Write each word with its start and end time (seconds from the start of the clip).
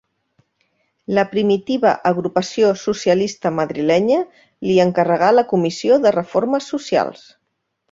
La 1.17 1.25
primitiva 1.33 1.91
Agrupació 2.11 2.71
Socialista 2.85 3.53
Madrilenya 3.59 4.19
li 4.71 4.81
encarregà 4.89 5.31
la 5.37 5.47
Comissió 5.55 6.01
de 6.07 6.17
Reformes 6.19 6.75
Socials. 6.75 7.25